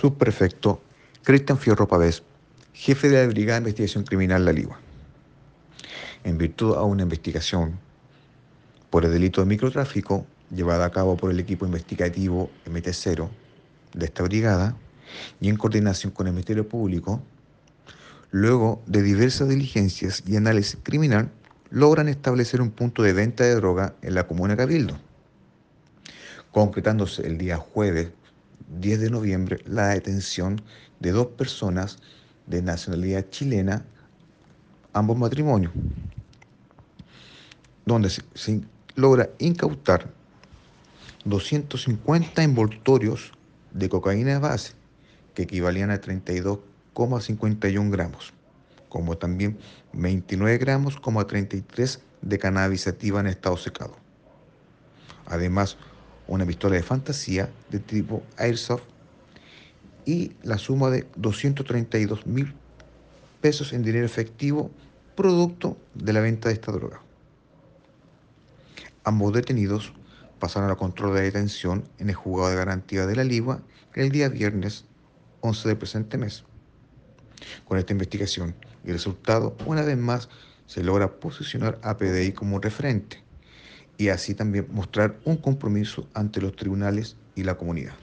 [0.00, 0.80] Subprefecto
[1.24, 2.22] Cristian Fierro Pavés,
[2.72, 4.78] jefe de la Brigada de Investigación Criminal La Ligua.
[6.22, 7.80] En virtud a una investigación
[8.90, 10.24] por el delito de microtráfico
[10.54, 13.28] llevada a cabo por el equipo investigativo MT0
[13.94, 14.76] de esta brigada
[15.40, 17.20] y en coordinación con el Ministerio Público,
[18.30, 21.28] luego de diversas diligencias y análisis criminal,
[21.70, 24.96] logran establecer un punto de venta de droga en la comuna Cabildo,
[26.52, 28.10] concretándose el día jueves
[28.68, 30.60] 10 de noviembre la detención
[31.00, 31.98] de dos personas
[32.46, 33.84] de nacionalidad chilena,
[34.92, 35.72] ambos matrimonios,
[37.84, 38.22] donde se,
[38.94, 40.10] logra incautar
[41.24, 43.32] 250 envoltorios
[43.72, 44.72] de cocaína de base,
[45.34, 48.32] que equivalían a 32,51 gramos,
[48.88, 49.58] como también
[49.92, 53.96] 29 gramos, como a 33 de cannabis sativa en estado secado.
[55.26, 55.76] Además,
[56.28, 58.82] una pistola de fantasía de tipo Airsoft
[60.04, 62.54] y la suma de 232 mil
[63.40, 64.70] pesos en dinero efectivo
[65.16, 67.00] producto de la venta de esta droga.
[69.04, 69.92] Ambos detenidos
[70.38, 73.62] pasaron a control de detención en el juzgado de garantía de la Ligua
[73.94, 74.84] el día viernes
[75.40, 76.44] 11 del presente mes.
[77.64, 80.28] Con esta investigación y resultado, una vez más,
[80.66, 83.27] se logra posicionar a PDI como referente
[83.98, 87.94] y así también mostrar un compromiso ante los tribunales y la comunidad.